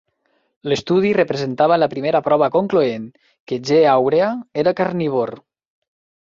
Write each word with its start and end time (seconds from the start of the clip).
L'estudi 0.71 1.09
representava 1.17 1.77
la 1.81 1.89
primera 1.91 2.21
prova 2.29 2.47
concloent 2.55 3.05
que 3.51 3.61
"G. 3.69 3.79
aurea" 3.93 4.31
era 4.65 4.75
carnívor. 4.81 5.37